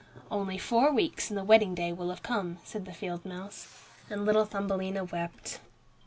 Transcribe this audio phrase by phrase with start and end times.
[0.31, 3.67] "Only four weeks and the wedding day will have come," said the field mouse.
[4.09, 5.59] And little Thumbelina wept.